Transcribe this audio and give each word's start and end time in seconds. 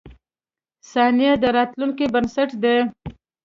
•ثانیه 0.91 1.33
د 1.43 1.45
راتلونکې 1.57 2.05
بنسټ 2.13 2.49
دی. 2.63 2.77